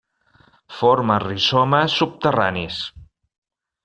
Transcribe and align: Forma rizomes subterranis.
Forma 0.77 1.17
rizomes 1.23 1.97
subterranis. 2.01 2.81